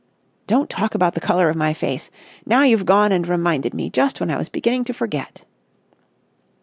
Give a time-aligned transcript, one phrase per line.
[0.47, 2.09] "Don't talk about the colour of my face!
[2.43, 5.45] Now you've gone and reminded me just when I was beginning to forget."